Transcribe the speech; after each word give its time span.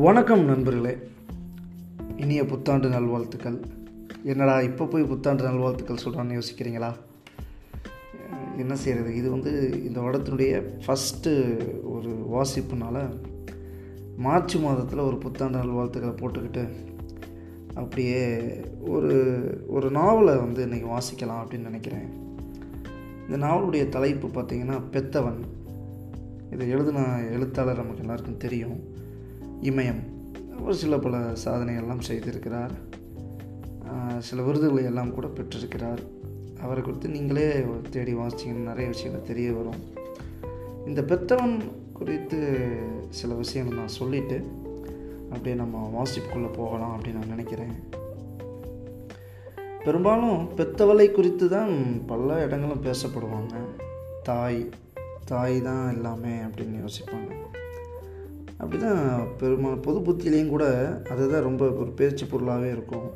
வணக்கம் 0.00 0.44
நண்பர்களே. 0.44 0.96
இனிய 2.16 2.44
புத்தாண்டு 2.44 2.88
நல்வாழ்த்துக்கள். 2.88 3.60
என்னடா 4.24 4.60
இப்போ 4.60 4.86
போய் 4.86 5.02
புத்தாண்டு 5.02 5.42
நல்வாழ்த்துக்கள் 5.42 6.04
சொல்கிறான்னு 6.04 6.40
யோசிக்கிறீங்களா? 6.40 6.92
என்ன 8.56 8.76
செய்கிறது 8.76 9.14
இது 9.14 9.30
வந்து 9.30 9.82
இந்த 9.84 10.00
வடத்தினுடைய 10.00 10.70
ஃபஸ்ட்டு 10.86 11.56
ஒரு 11.82 12.26
வாசிப்புனால் 12.32 13.18
மார்ச் 14.16 14.56
மாதத்தில் 14.56 14.98
ஒரு 14.98 15.18
புத்தாண்டு 15.18 15.58
நல்வாழ்த்துக்களை 15.58 16.14
போட்டுக்கிட்டு 16.14 16.68
அப்படியே 17.74 18.46
ஒரு 18.86 19.40
ஒரு 19.68 19.90
நாவலை 19.90 20.36
வந்து 20.36 20.66
இன்றைக்கி 20.66 20.98
வாசிக்கலாம் 20.98 21.44
அப்படின்னு 21.44 21.68
நினைக்கிறேன். 21.70 22.08
இந்த 23.28 23.46
நாவலுடைய 23.46 23.88
தலைப்பு 23.88 24.28
பார்த்திங்கன்னா 24.28 24.82
பெத்தவன். 24.92 25.40
இதை 26.50 26.68
எழுதின 26.68 27.20
எழுத்தாளர் 27.30 27.76
நமக்கு 27.76 28.00
எல்லாருக்கும் 28.00 28.36
தெரியும். 28.36 28.89
இமயம். 29.62 30.00
அவர் 30.58 30.74
சில 30.74 30.98
பல 30.98 31.18
சாதனைகள்லாம் 31.44 32.06
செய்திருக்கிறார். 32.08 32.74
சில 34.18 34.42
விருதுகளை 34.42 34.84
எல்லாம் 34.84 35.14
கூட 35.14 35.26
பெற்றிருக்கிறார். 35.26 36.00
அவரை 36.60 36.82
குறித்து 36.82 37.08
நீங்களே 37.08 37.64
தேடி 37.90 38.14
வாசிச்சிங்கன்னா 38.14 38.68
நிறைய 38.70 38.88
விஷயங்கள் 38.90 39.26
தெரிய 39.26 39.52
வரும். 39.52 39.80
இந்த 40.86 41.02
பெத்தவன் 41.02 41.56
குறித்து 41.92 42.38
சில 43.08 43.34
விஷயங்கள் 43.34 43.78
நான் 43.78 43.96
சொல்லிவிட்டு 43.98 44.38
அப்படியே 45.22 45.54
நம்ம 45.54 46.02
வாசிப்புக்குள்ளே 46.02 46.52
போகலாம் 46.52 46.94
அப்படின்னு 46.96 47.18
நான் 47.18 47.34
நினைக்கிறேன். 47.34 47.74
பெரும்பாலும் 49.84 50.48
பெத்தவளை 50.56 51.10
குறித்து 51.10 51.48
தான் 51.48 51.72
பல 52.06 52.42
இடங்களும் 52.44 52.84
பேசப்படுவாங்க. 52.84 53.54
தாய் 54.22 54.68
தாய் 55.24 55.62
தான் 55.62 55.94
எல்லாமே 55.94 56.34
அப்படின்னு 56.40 56.78
யோசிப்பாங்க. 56.84 57.32
அப்படி 58.60 58.78
தான் 58.82 59.02
பெரும்பாலும் 59.40 59.84
பொது 59.86 59.98
புத்தியிலையும் 60.06 60.52
கூட 60.54 60.64
அதுதான் 61.12 61.46
ரொம்ப 61.48 61.64
ஒரு 61.82 61.90
பேச்சு 62.00 62.24
பொருளாகவே 62.26 62.68
இருக்கும். 62.76 63.08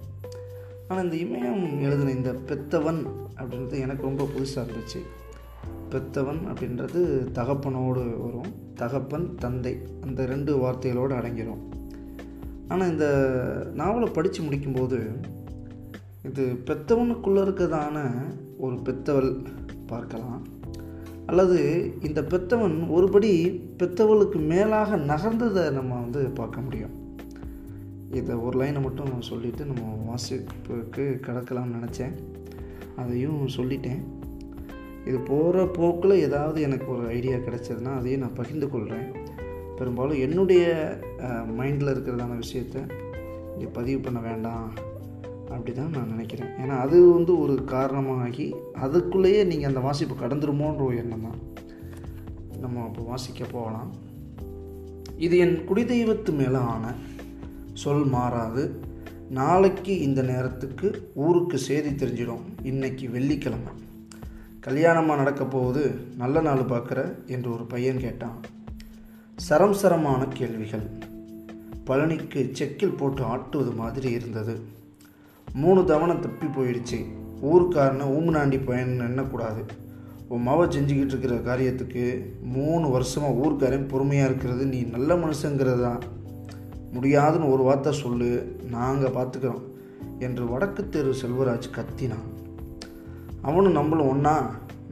ஆனால் 0.89 1.05
இந்த 1.07 1.17
இமயம் 1.25 1.65
எழுதின 1.87 2.15
இந்த 2.19 2.33
பெத்தவன் 2.49 3.01
அப்படின்றது 3.39 3.85
எனக்கு 3.87 4.09
ரொம்ப 4.09 4.25
புதுசாக 4.35 4.65
இருந்துச்சு. 4.65 5.01
பெத்தவன் 5.93 6.41
அப்படின்றது 6.51 7.01
தகப்பனோடு 7.39 8.03
வரும். 8.25 8.51
தகப்பன் 8.81 9.27
தந்தை 9.43 9.75
அந்த 10.05 10.27
ரெண்டு 10.33 10.53
வார்த்தைகளோடு 10.63 11.15
அடங்கிடும் 11.19 11.63
ஆனால் 12.69 12.91
இந்த 12.93 13.07
நாவலை 13.81 14.09
படித்து 14.17 14.41
முடிக்கும்போது 14.43 14.99
இது 16.29 16.45
பெத்தவனுக்குள்ளே 16.69 17.41
இருக்கிறதான 17.47 17.99
ஒரு 18.65 18.77
பெத்தவள் 18.87 19.31
பார்க்கலாம். 19.93 20.39
அல்லது 21.27 21.59
இந்த 22.03 22.21
பெத்தவன் 22.23 22.77
ஒருபடி 22.97 23.31
பெத்தவளுக்கு 23.79 24.39
மேலாக 24.53 24.97
நகர்ந்ததை 24.97 25.65
நம்ம 25.71 25.93
வந்து 26.01 26.23
பார்க்க 26.41 26.61
முடியும். 26.61 26.95
இதை 28.19 28.35
ஒரு 28.47 28.57
லைனை 28.61 28.81
மட்டும் 28.83 29.29
சொல்லிவிட்டு 29.31 29.65
நம்ம 29.65 29.85
வாசிப்புக்கு 30.11 31.05
கடக்கலாம்னு 31.27 31.77
நினச்சேன். 31.79 32.15
அதையும் 32.97 33.41
சொல்லிட்டேன். 33.57 34.03
இது 35.09 35.19
போகிற 35.31 35.65
போக்கில் 35.79 36.23
ஏதாவது 36.27 36.59
எனக்கு 36.61 36.87
ஒரு 36.97 37.07
ஐடியா 37.07 37.37
கிடச்சதுன்னா 37.37 37.93
அதையும் 38.01 38.21
நான் 38.21 38.39
பகிர்ந்து 38.41 38.69
கொள்கிறேன் 38.71 39.09
பெரும்பாலும் 39.77 40.23
என்னுடைய 40.27 40.65
மைண்டில் 41.59 41.93
இருக்கிறதான 41.95 42.39
விஷயத்த 42.45 42.77
இங்கே 43.53 43.69
பதிவு 43.73 44.01
பண்ண 44.01 44.19
வேண்டாம். 44.29 44.69
அப்படி 45.45 45.73
தான் 45.73 45.91
நான் 45.91 46.09
நினைக்கிறேன். 46.09 46.47
ஏன்னா 46.47 46.79
அது 46.79 47.13
வந்து 47.13 47.41
ஒரு 47.41 47.65
காரணமாகி 47.65 48.55
அதுக்குள்ளேயே 48.83 49.45
நீங்கள் 49.45 49.69
அந்த 49.69 49.81
வாசிப்பு 49.81 50.15
கடந்துருமோன்ற 50.15 50.85
ஒரு 50.85 50.97
எண்ணம் 50.97 51.23
தான். 51.23 51.39
நம்ம 52.61 52.87
இப்போ 52.87 53.03
வாசிக்க 53.03 53.45
போகலாம். 53.45 53.95
இது 55.19 55.39
என் 55.39 55.69
குடிதெய்வத்து 55.69 56.33
மேலே 56.33 56.55
ஆன 56.55 56.95
சொல் 57.73 58.05
மாறாது. 58.05 58.81
நாளைக்கு 59.31 60.01
இந்த 60.01 60.23
நேரத்துக்கு 60.23 61.11
ஊருக்கு 61.15 61.59
செய்தி 61.59 61.89
தெரிஞ்சிடும். 61.89 62.43
இன்னைக்கு 62.63 63.11
வெள்ளிக்கிழமை. 63.11 63.73
கல்யாணமாக 64.67 65.17
நடக்க 65.17 65.45
போகுது. 65.45 65.95
நல்ல 66.17 66.41
நாள் 66.41 66.59
பார்க்குற 66.59 67.27
என்று 67.27 67.53
ஒரு 67.53 67.65
பையன் 67.65 67.99
கேட்டான். 67.99 68.41
சரம் 69.37 69.75
சரமான 69.83 70.29
கேள்விகள். 70.29 70.91
பழனிக்கு 71.87 72.53
செக்கில் 72.53 72.97
போட்டு 72.97 73.23
ஆட்டுவது 73.23 73.75
மாதிரி 73.75 74.11
இருந்தது. 74.11 74.83
மூணு 75.63 75.81
தவணை 75.91 76.15
தப்பி 76.21 76.47
போயிடுச்சு. 76.47 76.99
ஊருக்காரனை 77.51 78.07
ஊமுனாண்டி 78.17 78.59
பையன் 78.67 78.95
எண்ணக்கூடாது 79.09 79.63
உன் 80.29 80.47
மவ 80.47 80.61
செஞ்சுக்கிட்டு 80.75 81.13
இருக்கிற 81.13 81.35
காரியத்துக்கு 81.49 82.05
மூணு 82.55 82.87
வருஷமாக 82.91 83.39
ஊருக்காரன் 83.43 83.89
பொறுமையாக 83.89 84.29
இருக்கிறது 84.31 84.65
நீ 84.67 84.81
நல்ல 84.95 85.15
மனுஷங்கிறது 85.15 85.83
தான் 85.83 86.03
முடியாதுன்னு 86.93 87.51
ஒரு 87.51 87.63
வார்த்தை 87.63 87.93
சொல்லு 87.93 88.31
நாங்கள் 88.71 89.15
பார்த்துக்கிறோம் 89.17 89.65
என்று 90.19 90.45
வடக்கு 90.47 90.83
தெரு 90.89 91.13
செல்வராஜ் 91.23 91.69
கத்தினான். 91.77 92.29
அவனும் 93.43 93.79
நம்மளும் 93.79 94.09
ஒன்றா 94.09 94.37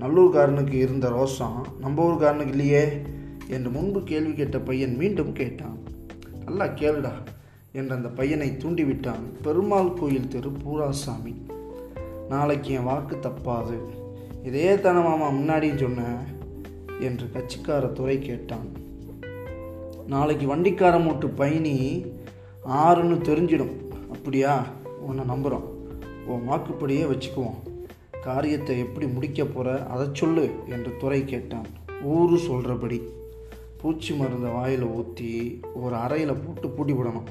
நல்லூர்காரனுக்கு 0.01 0.77
இருந்த 0.85 1.09
ரோஷம் 1.17 1.59
நம்ம 1.81 2.05
ஊர்காரனுக்கு 2.09 2.55
இல்லையே 2.57 2.85
என்று 3.49 3.71
முன்பு 3.71 4.01
கேள்வி 4.03 4.33
கேட்ட 4.35 4.59
பையன் 4.69 4.97
மீண்டும் 4.97 5.33
கேட்டான். 5.33 5.77
நல்லா 6.45 6.67
கேளுடா 6.81 7.15
என்று 7.73 7.95
அந்த 7.95 8.09
பையனை 8.09 8.49
தூண்டிவிட்டான் 8.51 9.25
பெருமாள் 9.43 9.93
கோயில் 9.93 10.29
தெரு 10.29 10.51
பூராசாமி. 10.51 11.35
நாளைக்கு 12.29 12.73
என் 12.73 12.83
வாக்கு 12.83 13.17
தப்பாது. 13.17 13.77
இதே 14.43 14.81
தானே 14.81 15.01
மாமா 15.01 15.29
முன்னாடியும் 15.29 15.83
சொன்னேன் 15.83 16.21
என்று 17.01 17.27
கட்சிக்கார 17.35 17.93
துறை 17.93 18.19
கேட்டான். 18.19 18.69
நாளைக்கு 20.07 20.57
வண்டிக்கார 20.57 21.05
மூட்டு 21.05 21.29
பயணி 21.29 22.05
ஆறுன்னு 22.69 23.17
தெரிஞ்சிடும். 23.29 23.75
அப்படியா? 24.13 24.67
உன்னை 25.01 25.25
நம்புகிறோம் 25.25 25.69
உன் 26.27 26.49
வாக்குப்படியே 26.49 27.05
வச்சுக்குவோம். 27.05 27.61
காரியத்தை 28.21 28.79
எப்படி 28.79 29.07
முடிக்க 29.07 29.45
போகிற 29.45 29.87
அதை 29.87 30.09
சொல்லு 30.13 30.51
என்று 30.69 30.91
துறை 30.99 31.25
கேட்டான். 31.25 31.67
ஊரு 32.03 32.37
சொல்கிறபடி 32.39 33.01
பூச்சி 33.81 34.15
மருந்தை 34.15 34.51
வாயில் 34.51 34.85
ஊற்றி 34.85 35.31
ஒரு 35.75 35.95
அறையில் 35.95 36.41
போட்டு 36.43 36.69
பூட்டி 36.69 36.93
விடணும். 36.93 37.31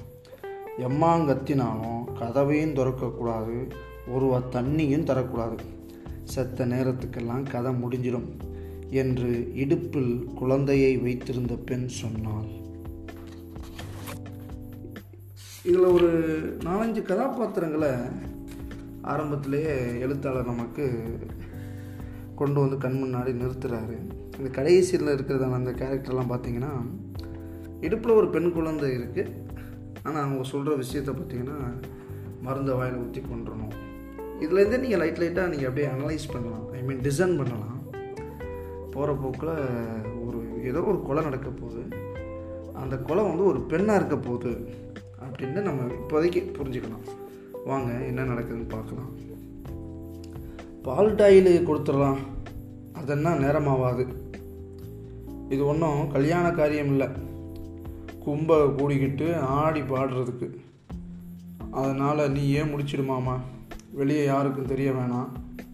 எம்மாங்கத்தினாலும் 0.78 2.04
கதவையும் 2.20 2.74
திறக்கக்கூடாது 2.74 3.72
ஒருவா 4.08 4.42
தண்ணியும் 4.52 5.08
தரக்கூடாது. 5.10 5.58
செத்த 6.24 6.66
நேரத்துக்கெல்லாம் 6.66 7.50
கதை 7.50 7.72
முடிஞ்சிடும் 7.72 8.30
என்று 8.90 9.52
இடுப்பில் 9.56 10.24
குழந்தையை 10.36 10.98
வைத்திருந்த 10.98 11.56
பெண் 11.56 11.88
சொன்னாள். 11.88 12.50
இதில் 15.64 15.84
ஒரு 15.84 16.10
நாலஞ்சு 16.60 17.02
கதாபாத்திரங்களை 17.02 17.90
ஆரம்பத்திலேயே 19.02 20.00
எழுத்தாளர் 20.00 20.46
நமக்கு 20.46 21.14
கொண்டு 22.36 22.60
வந்து 22.60 22.78
கண் 22.78 23.04
முன்னாடி 23.04 23.32
நிறுத்துறாரு. 23.42 23.98
இந்த 24.38 24.50
கடைசியில் 24.52 25.08
இருக்கிறதான 25.08 25.54
அந்த 25.54 25.72
கேரக்டர்லாம் 25.72 26.32
பார்த்தீங்கன்னா 26.32 26.72
இடுப்பில் 27.82 28.12
ஒரு 28.12 28.30
பெண் 28.30 28.52
குழந்தை 28.52 28.90
இருக்குது 28.92 29.41
ஆனால் 30.04 30.24
அவங்க 30.24 30.44
சொல்கிற 30.54 30.76
விஷயத்தை 30.84 31.14
பார்த்தீங்கன்னா 31.16 31.58
மருந்தை 32.46 32.76
வாயில் 32.78 33.02
ஊற்றி 33.04 33.22
கொண்டுடணும் 33.22 33.74
இதுலேருந்தே 34.44 34.78
நீங்கள் 34.84 35.02
லைட் 35.02 35.20
லைட்டாக 35.22 35.52
நீங்கள் 35.54 35.70
அப்படியே 35.70 35.88
அனலைஸ் 35.94 36.32
பண்ணலாம். 36.34 36.66
ஐ 36.78 36.80
மீன் 36.88 37.04
டிசைன் 37.08 37.36
பண்ணலாம். 37.40 37.80
போகிற 38.94 39.12
போக்கில் 39.24 39.54
ஒரு 40.26 40.40
ஏதோ 40.70 40.82
ஒரு 40.92 41.00
கொலை 41.08 41.22
நடக்க 41.24 41.50
போகுது. 41.50 41.84
அந்த 42.84 42.96
கொலை 43.08 43.24
வந்து 43.24 43.44
ஒரு 43.52 43.60
பெண்ணாக 43.72 44.00
இருக்க 44.00 44.16
போகுது 44.18 44.54
அப்படின்னு 45.26 45.62
நம்ம 45.68 45.86
இப்போதைக்கு 46.00 46.42
புரிஞ்சுக்கலாம். 46.58 47.06
வாங்க 47.70 47.92
என்ன 48.10 48.26
நடக்குதுன்னு 48.32 48.68
பார்க்கலாம். 48.76 49.12
பால் 50.86 51.16
டாயில் 51.16 51.52
கொடுத்துடலாம். 51.70 52.22
அதென்னா 53.02 53.32
நேரமாகாது 53.44 54.06
இது 55.54 55.62
ஒன்றும் 55.72 56.02
கல்யாண 56.12 56.46
காரியம் 56.52 56.92
இல்லை. 56.94 57.08
கும்ப 58.24 58.66
கூடிக்கிட்டு 58.78 59.28
ஆடி 59.36 59.82
பாடுறதுக்கு. 59.82 60.48
அதனால் 61.72 62.32
நீ 62.32 62.50
ஏன் 62.50 62.74
முடிச்சிடுமாமா 62.74 63.36
வெளியே 63.92 64.26
யாருக்கும் 64.26 64.72
தெரிய 64.72 64.90
வேணாம். 64.92 65.30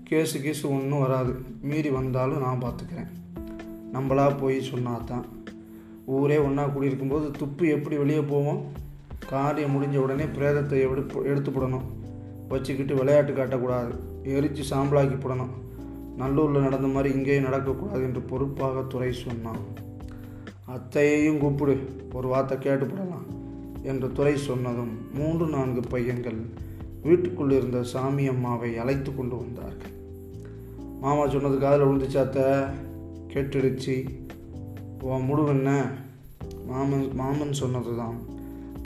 கேஸு 0.10 0.36
கேஸு 0.42 0.66
ஒன்றும் 0.70 1.00
வராது. 1.00 1.34
மீறி 1.62 1.90
வந்தாலும் 1.90 2.42
நான் 2.42 2.62
பார்த்துக்கிறேன் 2.62 3.10
நம்மளா 3.94 4.40
போய் 4.40 4.70
சொன்னாதான் 4.72 5.24
ஊரே 6.06 6.38
ஒன்றா 6.38 6.66
கூடியிருக்கும்போது 6.66 7.32
துப்பு 7.32 7.68
எப்படி 7.68 7.98
வெளியே 7.98 8.22
போவோம்? 8.22 8.62
காரியம் 9.28 9.74
முடிஞ்ச 9.74 9.96
உடனே 9.96 10.24
பிரேதத்தை 10.24 10.78
எடு 10.86 11.06
எடுத்து 11.24 11.52
போடணும். 11.52 11.88
வச்சுக்கிட்டு 12.50 12.96
விளையாட்டு 12.96 13.34
காட்டக்கூடாது. 13.34 13.94
எரித்து 14.24 14.64
சாம்பலாக்கி 14.70 15.18
போடணும். 15.18 15.54
நல்லூரில் 16.20 16.66
நடந்த 16.68 16.88
மாதிரி 16.88 17.16
இங்கேயும் 17.16 17.44
நடக்கக்கூடாது 17.44 18.02
என்று 18.08 18.22
பொறுப்பாக 18.22 18.82
துறை 18.82 19.12
சொன்னான். 19.14 19.64
அத்தையையும் 20.68 21.38
கூப்பிடு. 21.38 21.78
ஒரு 22.14 22.28
வார்த்தை 22.28 22.58
கேட்டுப்படலாம் 22.58 23.28
என்று 23.84 24.12
துறை 24.12 24.38
சொன்னதும் 24.38 24.98
மூன்று 25.14 25.48
நான்கு 25.48 25.81
பையன்கள் 25.90 26.40
வீட்டுக்குள் 27.04 27.52
இருந்த 27.52 27.84
சாமி 27.84 28.28
அம்மாவை 28.28 28.78
அழைத்து 28.78 29.16
கொண்டு 29.16 29.38
வந்தார்கள். 29.38 29.94
மாமா 31.02 31.28
சொன்னது 31.28 31.58
காதில் 31.58 31.88
விழுந்துச்சாத்த 31.88 32.68
கேட்டுடுச்சு. 33.34 34.10
உன் 35.02 35.22
முடிவு 35.22 35.48
என்ன? 35.48 35.92
மாமன் 36.68 37.12
மாமன் 37.14 37.54
சொன்னது 37.54 37.98
தான் 37.98 38.18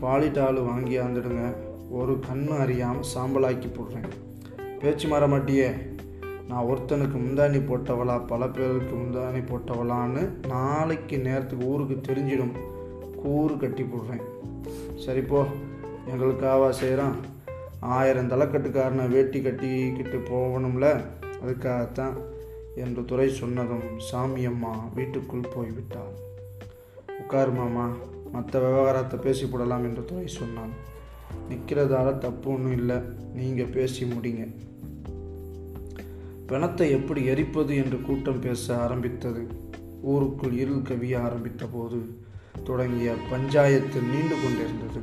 பாலிட்டாலு 0.02 0.66
வாங்கி 0.66 0.98
ஒரு 1.90 2.20
கண்ணு 2.32 2.58
அறியாமல் 2.58 3.12
சாம்பலாக்கி 3.16 3.70
போடுறேன். 3.70 4.10
பேச்சு 4.82 5.08
மாற 5.08 5.28
மாட்டியே. 5.28 5.70
நான் 6.52 6.68
ஒருத்தனுக்கு 6.70 7.18
முந்தாணி 7.26 7.60
போட்டவளா 7.68 8.16
பல 8.28 8.48
பேருக்கு 8.48 8.94
முந்தாணி 8.96 9.42
போட்டவளான்னு 9.50 10.22
நாளைக்கு 10.48 11.18
நேரத்துக்கு 11.20 11.66
ஊருக்கு 11.66 11.96
தெரிஞ்சிடும். 12.08 12.56
கூறு 13.22 13.54
கட்டி 13.58 13.84
போடுறேன். 13.84 14.24
சரிப்போ 15.04 15.42
எங்களுக்காவா 16.10 16.70
செய்கிறான் 16.70 17.16
ஆயிரம் 17.80 18.32
தலைக்கட்டுக்காரனை 18.32 19.06
வேட்டி 19.10 19.42
கட்டிக்கிட்டு 19.42 20.18
போகணும்ல 20.32 20.88
அதுக்காகத்தான் 21.44 22.18
என்று 22.76 23.06
துறை 23.06 23.30
சொன்னதும் 23.30 23.88
சாமியம்மா 24.10 24.74
வீட்டுக்குள் 24.96 25.52
போய்விட்டாள். 25.56 26.12
உட்காரு 27.22 27.52
மாமா 27.52 27.86
மற்ற 28.32 28.60
விவகாரத்தை 28.66 29.20
பேசி 29.20 29.46
போடலாம் 29.46 29.84
என்று 29.84 30.04
துறை 30.06 30.28
சொன்னான். 30.40 30.74
நிற்கிறதால 31.50 32.18
தப்பு 32.18 32.50
ஒன்றும் 32.52 32.78
இல்லை 32.82 32.98
நீங்கள் 33.34 33.74
பேசி 33.78 34.06
முடிங்க. 34.06 34.44
பிணத்தை 36.52 36.92
எப்படி 36.92 37.26
எரிப்பது 37.26 37.76
என்று 37.76 38.02
கூட்டம் 38.02 38.40
பேச 38.40 38.78
ஆரம்பித்தது. 38.78 39.48
ஊருக்குள் 40.02 40.52
இருள் 40.52 40.82
கவிய 40.82 41.22
ஆரம்பித்த 41.24 41.66
போது 41.66 42.00
தொடங்கிய 42.64 43.14
பஞ்சாயத்து 43.30 44.00
நீண்டு 44.02 44.36
கொண்டிருந்தது. 44.44 45.00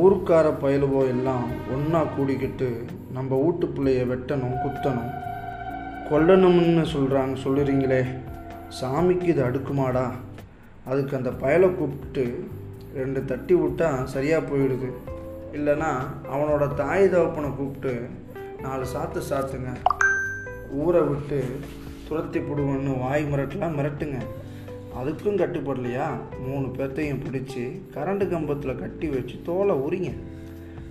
ஊருக்கார 0.00 0.46
பயலுவோ 0.62 1.08
எல்லாம் 1.08 1.46
ஒன்றா 1.74 2.04
கூடிக்கிட்டு 2.04 2.84
நம்ம 3.12 3.36
வீட்டு 3.36 3.66
பிள்ளைய 3.66 4.04
வெட்டணும் 4.12 4.60
குத்தணும். 4.64 5.10
கொல்லணும்னு 6.10 6.84
சொல்கிறாங்க 6.94 7.36
சொல்லுறீங்களே. 7.44 8.02
சாமிக்கு 8.80 9.22
இது 9.22 9.44
அடுக்குமாடா. 9.44 10.10
அதுக்கு 10.84 11.16
அந்த 11.16 11.30
பயலை 11.30 11.74
கூப்பிட்டு 11.74 12.46
ரெண்டு 12.94 13.24
தட்டி 13.24 13.54
விட்டால் 13.54 14.06
சரியாக 14.06 14.46
போயிடுது. 14.46 14.90
இல்லைன்னா 15.52 15.92
அவனோட 16.32 16.74
தாய் 16.74 17.08
தகப்பனை 17.08 17.50
கூப்பிட்டு 17.50 18.08
நாலு 18.62 18.86
சாத்து 18.94 19.22
சாத்துங்க. 19.30 19.72
ஊரை 20.72 21.00
விட்டு 21.00 21.44
துரத்தி 22.08 22.38
போடுவோன்னு 22.38 22.98
வாய் 22.98 23.24
மிரட்டலாம் 23.24 23.76
மிரட்டுங்க. 23.78 24.18
அதுக்கும் 25.00 25.40
கட்டுப்படலையா? 25.40 26.06
மூணு 26.46 26.66
பேர்த்தையும் 26.66 27.22
பிடிச்சி 27.24 27.80
கரண்ட் 27.94 28.28
கம்பத்தில் 28.28 28.76
கட்டி 28.76 29.08
வச்சு 29.08 29.36
தோலை 29.42 29.74
உரிங்க. 29.74 30.12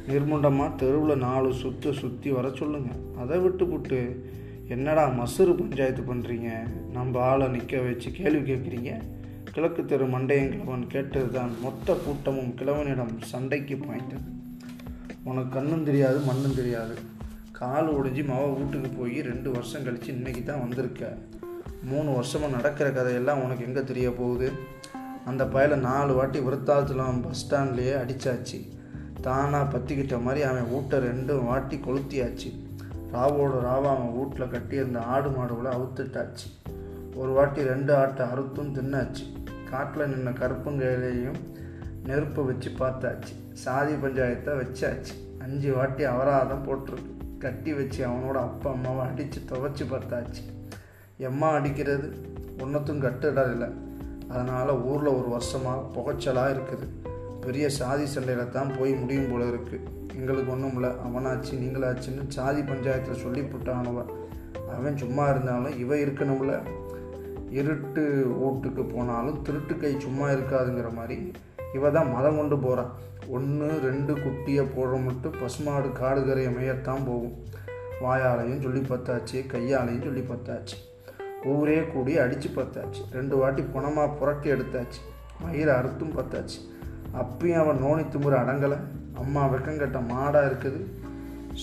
நிர்முண்டமாக 0.08 0.76
தெருவில் 0.76 1.18
நாலு 1.18 1.54
சுற்று 1.54 1.94
சுற்றி 1.94 2.32
வர 2.32 2.50
சொல்லுங்கள் 2.50 3.02
அதை 3.22 3.38
விட்டு 3.38 3.68
விட்டு 3.68 4.24
என்னடா 4.68 5.08
மசூரு 5.08 5.54
பஞ்சாயத்து 5.54 6.02
பண்ணுறீங்க 6.02 6.50
நம்ம 6.94 7.20
ஆளை 7.20 7.48
நிற்க 7.48 7.82
வச்சு 7.82 8.12
கேள்வி 8.12 8.54
கேட்குறீங்க 8.54 8.94
கிழக்கு 9.52 9.86
தெரு 9.86 10.06
மண்டையங்கிழவன் 10.06 10.88
கேட்டது 10.88 11.32
தான் 11.32 11.52
மொத்த 11.62 11.94
கூட்டமும் 11.94 12.54
கிழவனிடம் 12.56 13.14
சண்டைக்கு 13.18 13.76
பாய்ந்தது. 13.76 14.26
உனக்கு 15.24 15.50
கண்ணும் 15.50 15.84
தெரியாது 15.84 16.20
மண்ணும் 16.20 16.56
தெரியாது. 16.56 16.96
கால் 17.59 17.88
ஒடிஞ்சு 17.88 18.24
மவ 18.30 18.42
வீட்டுக்கு 18.57 18.89
போய் 18.89 19.21
ரெண்டு 19.21 19.51
வருஷம் 19.51 19.83
கழித்து 19.83 20.07
இன்னைக்கு 20.07 20.44
தான் 20.44 20.59
வந்திருக்க. 20.59 21.13
மூணு 21.83 22.09
வருஷமாக 22.13 22.56
நடக்கிற 22.56 22.92
கதையெல்லாம் 22.92 23.44
உனக்கு 23.44 23.65
எங்கே 23.65 23.83
தெரிய 23.83 24.12
போகுது? 24.12 24.51
அந்த 25.25 25.44
பயலை 25.45 25.75
நாலு 25.75 26.13
வாட்டி 26.13 26.39
விருத்தாத்துல 26.39 27.21
பஸ் 27.21 27.42
ஸ்டாண்ட்லேயே 27.44 27.94
அடித்தாச்சு 28.01 28.59
தானாக 29.21 29.77
பற்றிக்கிட்ட 29.77 30.21
மாதிரி 30.21 30.44
அவன் 30.44 30.71
வீட்டை 30.74 31.00
ரெண்டு 31.00 31.42
வாட்டி 31.42 31.75
கொளுத்தியாச்சு. 31.75 32.51
ராவோட 33.13 33.54
ராவா 33.68 33.89
அவன் 33.95 34.15
வீட்டில் 34.18 34.50
கட்டியிருந்த 34.50 35.00
ஆடு 35.00 35.30
மாடுகளை 35.30 35.71
அவுத்துட்டாச்சு. 35.77 36.48
ஒரு 37.15 37.31
வாட்டி 37.31 37.63
ரெண்டு 37.63 37.95
ஆட்டை 37.95 38.25
அறுத்தும் 38.25 38.74
தின்னாச்சு. 38.77 39.25
காட்டில் 39.69 40.12
நின்ன 40.13 40.30
கருப்புங்கையிலையும் 40.30 41.39
நெருப்பை 42.06 42.44
வச்சு 42.44 42.71
பார்த்தாச்சு. 42.80 43.36
சாதி 43.54 43.94
பஞ்சாயத்தை 43.94 44.54
வச்சாச்சு. 44.63 45.15
அஞ்சு 45.39 45.74
வாட்டி 45.74 46.04
அபராதம் 46.04 46.68
போட்டிருக்கு. 46.68 47.13
கட்டி 47.44 47.74
வச்சு 47.74 48.01
அவனோட 48.07 48.38
அப்பா 48.50 48.69
அம்மாவை 48.72 49.04
அடித்து 49.10 49.39
துவைச்சி 49.50 49.84
பார்த்தாச்சு. 49.92 50.44
எம்மா 51.30 51.50
அடிக்கிறது? 51.57 52.07
ஒன்றத்தும் 52.63 53.04
கட்டுடல் 53.06 53.51
இல்லை 53.51 53.69
அதனால் 54.30 54.72
ஊரில் 54.89 55.16
ஒரு 55.18 55.30
வருஷமாக 55.30 55.86
புகைச்சலாக 55.95 56.54
இருக்குது. 56.56 56.88
பெரிய 57.45 57.66
சாதி 57.69 58.06
சண்டையில் 58.06 58.54
தான் 58.56 58.72
போய் 58.80 58.94
முடியும் 58.94 59.30
போல 59.31 59.44
இருக்குது 59.51 59.86
எங்களுக்கு 60.18 60.51
ஒன்றும் 60.51 60.75
இல்லை. 60.78 60.92
அவனாச்சு 61.07 61.54
நீங்களாச்சுன்னு 61.63 62.24
சாதி 62.28 62.62
பஞ்சாயத்தில் 62.62 63.22
சொல்லி 63.24 63.42
போட்டானவன் 63.42 64.12
அவன் 64.78 64.98
சும்மா 64.98 65.25
இருந்தாலும் 65.30 65.78
இவன் 65.83 66.04
இருக்கணும்ல. 66.06 66.56
இருட்டு 67.60 68.04
ஓட்டுக்கு 68.45 68.83
போனாலும் 68.95 69.42
திருட்டு 69.42 69.74
கை 69.78 69.92
சும்மா 70.06 70.25
இருக்காதுங்கிற 70.30 70.90
மாதிரி 70.94 71.18
இவ 71.78 71.90
தான் 71.90 72.12
மதம் 72.16 72.40
கொண்டு 72.40 72.57
போகிறான் 72.57 72.92
ஒன்று 73.30 73.80
ரெண்டு 73.80 74.14
குட்டியை 74.14 74.64
போடுற 74.76 75.04
மட்டும் 75.04 75.38
பசுமாடு 75.42 75.88
காடுகரை 75.88 76.44
அமையத்தான் 76.48 77.06
போகும். 77.06 77.36
வாயாலையும் 78.02 78.62
சொல்லி 78.62 78.80
பார்த்தாச்சு 78.80 79.38
கையாலையும் 79.54 80.04
சொல்லி 80.04 80.22
பார்த்தாச்சு. 80.22 80.76
ஊரே 81.44 81.84
கூடி 81.84 82.18
அடித்து 82.18 82.50
பார்த்தாச்சு. 82.50 83.02
ரெண்டு 83.12 83.38
வாட்டி 83.38 83.62
புனமாக 83.62 84.16
புரட்டி 84.20 84.50
எடுத்தாச்சு. 84.52 85.00
மயிரை 85.42 85.74
அறுத்தும் 85.76 86.16
பார்த்தாச்சு. 86.18 86.60
அப்பயும் 87.14 87.60
அவன் 87.60 87.80
நோனி 87.80 88.02
திமுற 88.02 88.36
அடங்கலை. 88.44 88.78
அம்மா 89.14 89.46
வெக்கங்கட்ட 89.46 90.00
மாடாக 90.14 90.50
இருக்குது. 90.50 90.82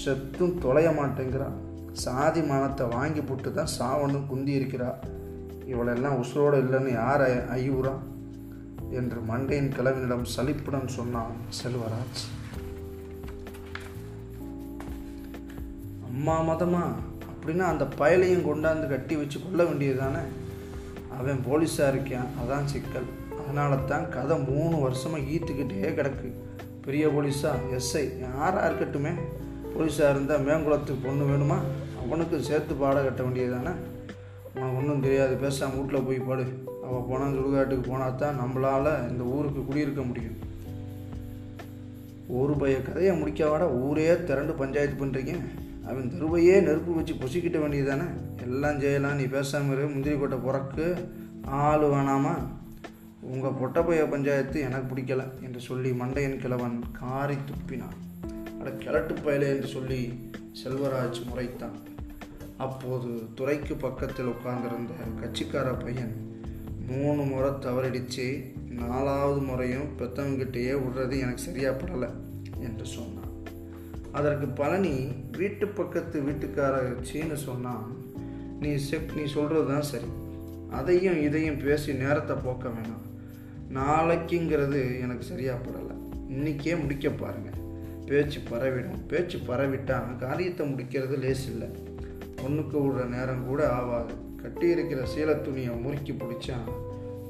செத்தும் 0.05 0.59
தொலைய 0.59 0.91
மாட்டேங்கிறான். 0.91 1.57
சாதி 1.93 2.43
மானத்தை 2.43 2.89
வாங்கி 2.89 3.21
போட்டு 3.21 3.53
தான் 3.53 3.73
சாவன்னு 3.79 4.27
குந்தி 4.27 4.59
இருக்கிறா 4.61 4.91
இவளெல்லாம் 5.67 6.19
உசுரோடு 6.23 6.57
இல்லைன்னு 6.65 6.93
யார் 6.93 7.49
ஐயூரா 7.51 7.93
என்று 8.95 9.21
மண்டையின் 9.29 9.71
கிழவனிடம் 9.71 10.23
சலிப்புடன் 10.23 10.89
சொன்னான் 10.89 11.35
செல்வராஜ். 11.63 12.23
அம்மா 16.05 16.41
மதமா? 16.41 16.93
அப்படின்னா 17.29 17.59
அந்த 17.59 17.85
பயலையும் 17.85 18.47
கொண்டாந்து 18.49 18.89
கட்டி 18.89 19.17
வச்சு 19.17 19.41
கொள்ள 19.43 19.65
வேண்டியது 19.65 19.99
தானே 19.99 20.23
அவன் 21.19 21.45
போலீஸாக 21.51 21.97
இருக்கான் 21.97 22.31
அதான் 22.41 22.65
சிக்கல். 22.65 23.09
அதனால 23.43 23.77
தான் 23.77 24.09
கதை 24.09 24.39
மூணு 24.39 24.77
வருஷமாக 24.77 25.23
ஈத்துக்கிட்டே 25.23 25.93
கிடக்கு. 25.95 26.33
பெரிய 26.85 27.09
போலீஸா? 27.09 27.53
எஸ்ஐ 27.73 28.21
யாராக 28.21 28.71
இருக்கட்டுமே? 28.71 29.13
போலீஸாக 29.79 30.11
இருந்தால் 30.11 30.45
மேங்குளத்துக்கு 30.45 31.05
பொண்ணு 31.05 31.25
வேணுமா? 31.25 31.59
அவனுக்கு 32.05 32.43
சேர்த்து 32.43 32.75
பாட 32.75 33.03
கட்ட 33.03 33.23
வேண்டியது 33.23 33.53
தானே 33.53 33.77
உனக்கு 34.55 34.79
ஒன்றும் 34.79 35.05
தெரியாது. 35.07 35.35
பேசாமல் 35.37 35.77
வீட்டில் 35.79 36.07
போய் 36.09 36.27
படு. 36.29 36.45
அவள் 36.87 37.07
போனால் 37.09 37.37
சுடுகாட்டுக்கு 37.37 37.85
போனால் 37.91 38.17
தான் 38.17 38.41
நம்மளால் 38.41 39.11
இந்த 39.11 39.23
ஊருக்கு 39.25 39.61
குடியிருக்க 39.65 40.03
முடியும். 40.03 40.37
ஒரு 42.41 42.53
பைய 42.55 42.83
கதையை 42.83 43.13
முடிக்கவாட 43.21 43.65
ஊரே 43.81 44.25
திரண்டு 44.25 44.53
பஞ்சாயத்து 44.53 44.97
பண்ணுறீங்க 45.01 45.35
அவன் 45.89 46.13
தெருவையே 46.13 46.55
நெருப்பு 46.67 46.93
வச்சு 46.95 47.15
பொசிக்கிட்ட 47.15 47.59
வேண்டியது 47.61 47.91
தானே 47.91 48.07
எல்லாம் 48.45 48.81
செய்யலாம் 48.81 49.17
நீ 49.17 49.25
பேசாமல் 49.25 49.91
முந்திரி 49.93 50.19
கொட்டை 50.19 50.39
புறக்கு. 50.39 50.87
ஆள் 51.63 51.85
வேணாமா? 51.95 52.35
உங்கள் 53.33 53.59
பொட்டப்பைய 53.61 54.05
பஞ்சாயத்து 54.11 54.61
எனக்கு 54.61 54.89
பிடிக்கல 54.91 55.25
என்று 55.43 55.61
சொல்லி 55.61 55.91
மண்டையன் 55.91 56.41
கிழவன் 56.45 56.79
காரி 57.01 57.37
துப்பினான். 57.49 57.99
அட 58.61 58.71
கிழட்டு 58.85 59.15
பயலே 59.15 59.49
என்று 59.55 59.67
சொல்லி 59.67 60.01
செல்வராஜ் 60.63 61.21
முறைத்தான். 61.29 61.77
அப்போது 62.59 63.23
துறைக்கு 63.35 63.75
பக்கத்தில் 63.75 64.27
உட்கார்ந்திருந்த 64.27 64.93
கட்சிக்கார 65.21 65.83
பையன் 65.83 66.43
மூணு 66.87 67.23
முறை 67.23 67.51
தவறிடிச்சு 67.51 68.53
நாலாவது 68.71 69.41
முறையும் 69.41 69.99
பெத்தவங்கிட்டேயே 69.99 70.79
விடுறது 70.81 71.21
எனக்கு 71.21 71.43
சரியாப்படலை 71.43 72.11
என்று 72.61 72.87
சொன்னான். 72.87 73.33
அதற்கு 74.13 74.47
பழனி 74.47 75.13
வீட்டு 75.33 75.69
பக்கத்து 75.69 76.21
வீட்டுக்கார 76.21 77.01
சீனு 77.01 77.37
சொன்னான் 77.37 77.97
நீ 78.61 78.69
செப் 78.69 79.17
நீ 79.17 79.25
சொல்கிறது 79.25 79.69
தான் 79.69 79.83
சரி. 79.83 80.05
அதையும் 80.71 81.23
இதையும் 81.23 81.59
பேசி 81.59 81.93
நேரத்தை 81.93 82.37
போக்க 82.37 82.69
வேணாம். 82.69 83.07
நாளைக்குங்கிறது 83.75 85.01
எனக்கு 85.01 85.25
சரியாக 85.25 85.59
படலை. 85.65 85.97
இன்றைக்கே 86.29 86.81
முடிக்க 86.81 87.11
பாருங்கள் 87.11 87.63
பேச்சு 88.07 88.41
பரவிடும். 88.51 89.07
பேச்சு 89.07 89.39
பரவிட்டால் 89.39 90.17
காரியத்தை 90.17 90.73
முடிக்கிறது 90.73 91.19
லேஸ் 91.19 91.51
இல்லை 91.51 91.84
பொண்ணுக்கு 92.45 92.79
விடுற 92.85 93.03
நேரம் 93.13 93.45
கூட 93.51 93.61
ஆகாது 93.77 94.15
கட்டி 94.41 94.67
இருக்கிற 94.73 95.03
சீலை 95.13 95.35
துணியை 95.45 95.75
முறுக்கி 95.85 96.13
பிடிச்சா 96.23 96.57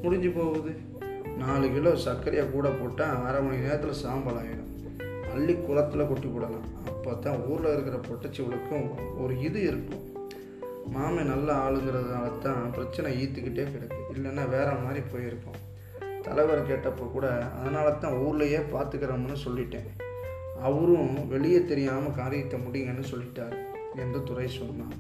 முடிஞ்சு 0.04 0.30
போகுது. 0.38 0.72
நாலு 1.40 1.66
கிலோ 1.74 1.90
சர்க்கரையை 2.04 2.44
கூட 2.54 2.66
போட்டால் 2.78 3.20
அரை 3.26 3.40
மணி 3.44 3.58
நேரத்தில் 3.64 4.00
சாம்பல் 4.00 4.38
ஆகிடும் 4.40 4.70
அள்ளி 5.32 5.54
குளத்தில் 5.66 6.08
கொட்டி 6.08 6.28
போடலாம். 6.32 6.66
அப்போ 6.90 7.12
தான் 7.26 7.40
ஊரில் 7.50 7.72
இருக்கிற 7.74 7.96
பொட்டச்சிவளுக்கும் 8.08 8.88
ஒரு 9.22 9.34
இது 9.46 9.60
இருக்கும். 9.70 10.02
மாமே 10.94 11.22
நல்ல 11.32 11.48
ஆளுங்கிறதுனால 11.64 12.26
தான் 12.46 12.72
பிரச்சனை 12.76 13.10
ஈத்துக்கிட்டே 13.22 13.66
கிடக்கு. 13.74 14.00
இல்லைன்னா 14.14 14.44
வேற 14.56 14.68
மாதிரி 14.84 15.02
போயிருக்கோம். 15.12 15.60
தலைவர் 16.26 16.68
கேட்டப்போ 16.70 17.06
கூட 17.16 17.28
அதனால 17.58 17.86
தான் 18.04 18.18
ஊர்லேயே 18.24 18.62
பார்த்துக்கிறோம்னு 18.74 19.38
சொல்லிட்டேன். 19.46 19.88
அவரும் 20.68 21.14
வெளியே 21.34 21.62
தெரியாமல் 21.72 22.18
காரியத்தை 22.20 22.58
முடிங்கன்னு 22.66 23.06
சொல்லிட்டார். 23.12 23.56
என்று 23.96 24.22
துறை 24.22 24.48
சொன்னான். 24.48 24.92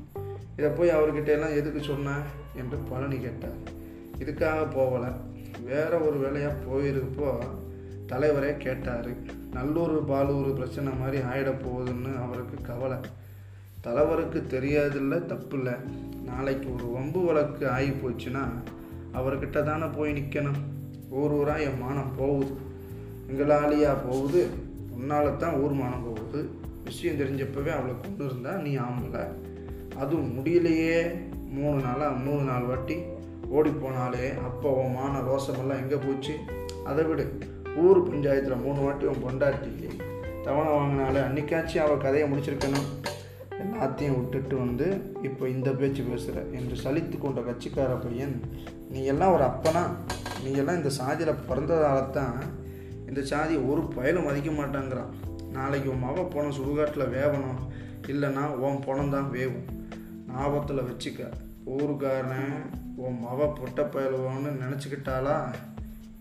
இதை 0.56 0.70
போய் 0.70 0.88
அவர்கிட்ட 0.88 1.26
எல்லாம் 1.26 1.54
எதுக்கு 1.54 1.82
சொன்னேன் 1.82 2.22
என்று 2.54 2.76
பழனி 2.76 3.18
கேட்டார். 3.18 3.82
இதுக்காக 4.18 4.78
போகலை. 4.78 5.12
வேற 5.64 5.98
ஒரு 5.98 6.18
வேலையாக 6.18 6.54
போயிருப்போ? 6.64 7.38
தலைவரே 8.08 8.56
கேட்டார். 8.56 9.08
நல்லூர் 9.52 10.04
பாலூர் 10.04 10.54
பிரச்சனை 10.54 10.92
மாதிரி 10.92 11.18
ஆயிட 11.18 11.54
போகுதுன்னு 11.54 12.22
அவருக்கு 12.22 12.56
கவலை. 12.62 12.96
தலைவருக்கு 13.80 14.44
தெரியாதில்ல 14.48 15.26
தப்பு 15.26 15.56
இல்லை 15.56 15.72
நாளைக்கு 16.24 16.74
ஒரு 16.74 16.84
வம்பு 16.84 17.24
வழக்கு 17.24 17.68
ஆகி 17.68 17.88
போச்சுன்னா 17.88 18.48
அவர்கிட்ட 19.14 19.62
தானே 19.62 19.84
போய் 19.96 20.12
நிற்கணும் 20.12 20.60
ஊர் 21.10 21.30
ஊராக 21.30 21.62
என் 21.62 21.78
மானம் 21.78 22.16
போகுது. 22.16 22.54
எங்களாலியாக 23.30 23.96
போகுது. 24.10 24.48
உன்னால 24.98 25.36
தான் 25.36 25.54
ஊர் 25.54 25.72
மானம் 25.72 26.04
போகுது. 26.04 26.50
விஷயம் 26.84 27.18
தெரிஞ்சப்பவே 27.18 27.72
அவளை 27.76 27.94
கொண்டு 28.02 28.24
இருந்தா 28.24 28.52
நீ 28.56 28.76
ஆம்பளை. 28.76 29.24
அதுவும் 29.96 30.30
முடியலையே. 30.38 30.96
மூணு 31.48 31.80
நாளாக 31.80 32.14
மூணு 32.14 32.42
நாள் 32.42 32.64
வாட்டி 32.64 32.96
ஓடி 33.48 33.70
போனாலே 33.70 34.24
அப்போ 34.38 34.70
உன் 34.70 34.92
மான 34.92 35.18
ரோசமெல்லாம் 35.18 35.82
எங்கே 35.82 35.96
போச்சு? 35.96 36.34
அதை 36.84 37.04
விடு. 37.04 37.38
ஊர் 37.76 38.00
பஞ்சாயத்தில் 38.08 38.62
மூணு 38.62 38.80
வாட்டி 38.80 39.06
உன் 39.06 39.24
பொண்டாட்டி. 39.24 39.72
தவணை 40.42 40.72
வாங்கினாலே 40.72 41.20
அன்னைக்காச்சும் 41.26 41.84
அவள் 41.84 42.04
கதையை 42.06 42.30
முடிச்சிருக்கணும். 42.30 42.88
எல்லாத்தையும் 43.62 44.16
விட்டுட்டு 44.18 44.56
வந்து 44.56 44.86
இப்போ 45.22 45.48
இந்த 45.48 45.70
பேச்சு 45.70 46.02
பேசுகிற 46.02 46.40
என்று 46.52 46.76
சலித்து 46.84 47.18
கொண்ட 47.18 47.40
கட்சிக்கார 47.40 47.92
பையன் 48.02 48.40
நீ 48.90 49.04
எல்லாம் 49.04 49.32
ஒரு 49.32 49.44
அப்பனா? 49.44 49.84
நீ 50.44 50.52
எல்லாம் 50.52 50.76
இந்த 50.76 50.88
சாதியில் 50.88 51.42
பிறந்ததால 51.48 52.10
தான் 52.10 52.36
இந்த 53.08 53.22
சாதி 53.22 53.56
ஒரு 53.56 53.82
பயலும் 53.82 54.24
மதிக்க 54.24 54.50
மாட்டாங்கிறான். 54.50 55.12
நாளைக்கு 55.54 55.90
உன் 55.90 55.98
மக 55.98 56.22
பணம் 56.22 56.56
சுடுகாட்டில் 56.58 57.12
வேவணும். 57.16 57.60
இல்லைன்னா 58.06 58.44
உன் 58.64 58.80
பணம் 58.86 59.10
தான் 59.10 59.30
வேவும். 59.30 59.66
ஞாபகத்தில் 60.28 60.86
வச்சுக்க. 60.88 61.20
ஊருக்காரன் 61.66 62.54
உன் 62.96 63.18
மக 63.20 63.46
பொட்ட 63.46 63.82
பயலுவோன்னு 63.82 64.52
நினச்சிக்கிட்டாலா 64.64 65.36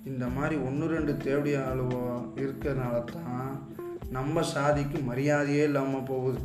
இந்த 0.05 0.27
மாதிரி 0.27 0.55
ஒன்று 0.61 0.87
ரெண்டு 0.87 1.13
தேவடி 1.13 1.55
ஆளுவோ 1.55 2.01
இருக்கிறதுனால 2.35 3.03
தான் 3.03 3.67
நம்ம 4.09 4.41
சாதிக்கு 4.41 4.97
மரியாதையே 4.99 5.63
இல்லாமல் 5.63 6.03
போகுது. 6.03 6.39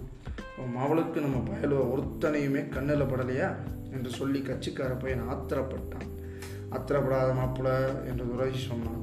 உன் 0.58 0.76
மவளுக்கு 0.76 1.18
நம்ம 1.20 1.38
பயலுவ 1.50 1.80
ஒருத்தனையுமே 1.94 2.68
கண்ணில் 2.68 3.10
படலையா? 3.10 3.48
என்று 3.92 4.10
சொல்லி 4.10 4.40
கட்சிக்கார 4.40 4.92
பையன் 4.98 5.28
ஆத்திரப்பட்டான். 5.28 6.08
ஆத்திரப்படாத 6.70 7.30
மாப்பிள்ள 7.40 7.70
என்று 8.04 8.24
துரை 8.28 8.50
சொன்னான். 8.68 9.02